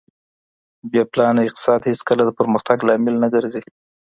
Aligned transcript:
بې 0.91 1.01
پلانه 1.11 1.41
اقتصاد 1.47 1.81
هېڅکله 1.89 2.21
د 2.25 2.31
پرمختګ 2.39 2.77
لامل 2.87 3.15
نه 3.23 3.27
ګرځي. 3.35 3.63